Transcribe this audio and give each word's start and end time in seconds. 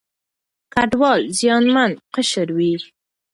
کډوال 0.73 1.21
زیانمن 1.39 1.91
قشر 2.13 2.47
وي. 2.57 2.73